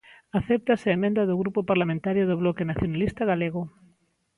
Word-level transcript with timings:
Acéptase 0.39 0.87
a 0.89 0.95
emenda 0.97 1.23
do 1.29 1.39
Grupo 1.41 1.61
Parlamentario 1.71 2.23
do 2.29 2.39
Bloque 2.41 2.67
Nacionalista 2.71 3.21
Galego. 3.31 3.61